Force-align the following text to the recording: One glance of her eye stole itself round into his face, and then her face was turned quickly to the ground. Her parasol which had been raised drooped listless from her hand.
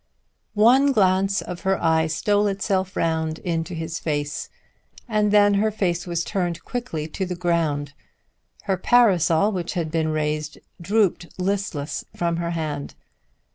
One 0.55 0.93
glance 0.93 1.43
of 1.43 1.59
her 1.59 1.79
eye 1.79 2.07
stole 2.07 2.47
itself 2.47 2.95
round 2.95 3.37
into 3.37 3.75
his 3.75 3.99
face, 3.99 4.49
and 5.07 5.29
then 5.31 5.53
her 5.53 5.69
face 5.69 6.07
was 6.07 6.23
turned 6.23 6.63
quickly 6.63 7.07
to 7.09 7.23
the 7.23 7.35
ground. 7.35 7.93
Her 8.63 8.77
parasol 8.77 9.51
which 9.51 9.73
had 9.73 9.91
been 9.91 10.07
raised 10.09 10.57
drooped 10.81 11.27
listless 11.37 12.03
from 12.15 12.37
her 12.37 12.49
hand. 12.49 12.95